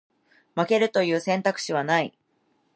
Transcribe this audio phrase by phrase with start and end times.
[0.55, 2.11] 負けるという選択肢はない